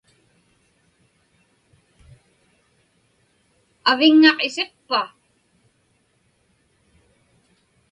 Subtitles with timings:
[3.89, 5.01] Aviŋŋaq isiqpa?